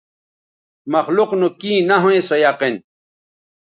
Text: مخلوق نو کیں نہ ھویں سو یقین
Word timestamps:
مخلوق 0.93 1.31
نو 1.39 1.47
کیں 1.59 1.79
نہ 1.87 1.95
ھویں 2.03 2.21
سو 2.27 2.35
یقین 2.45 2.75